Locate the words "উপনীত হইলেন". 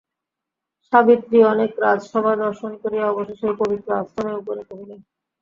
4.41-4.99